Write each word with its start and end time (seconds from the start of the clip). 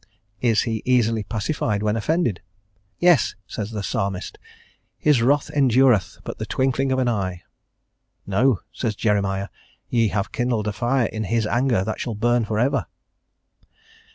Is 0.41 0.63
he 0.63 0.81
easily 0.83 1.21
pacified 1.21 1.83
when 1.83 1.95
offended? 1.95 2.41
"Yes," 2.97 3.35
says 3.45 3.69
the 3.69 3.83
Psalmist. 3.83 4.39
"His 4.97 5.21
wrath 5.21 5.51
endureth 5.51 6.17
but 6.23 6.39
the 6.39 6.45
twinkling 6.47 6.91
of 6.91 6.97
an 6.97 7.07
eye." 7.07 7.43
"No," 8.25 8.61
says 8.73 8.95
Jeremiah. 8.95 9.49
"Ye 9.91 10.07
have 10.07 10.31
kindled 10.31 10.67
a 10.67 10.73
fire 10.73 11.05
in 11.05 11.25
His 11.25 11.45
anger 11.45 11.83
that 11.83 11.99
shall 11.99 12.15
burn 12.15 12.45
for 12.45 12.57
ever." 12.57 12.87